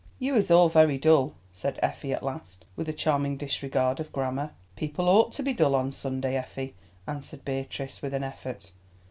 [0.17, 4.49] "You is all very dull," said Effie at last, with a charming disregard of grammar.
[4.75, 6.73] "People ought to be dull on Sunday, Effie,"
[7.05, 8.71] answered Beatrice, with an effort.